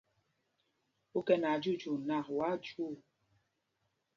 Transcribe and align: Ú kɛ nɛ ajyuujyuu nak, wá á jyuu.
Ú 1.17 1.19
kɛ 1.27 1.35
nɛ 1.37 1.47
ajyuujyuu 1.55 1.97
nak, 2.07 2.25
wá 2.37 2.45
á 2.53 2.57
jyuu. 2.65 2.95